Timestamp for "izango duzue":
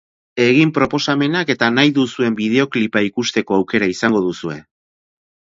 3.95-4.59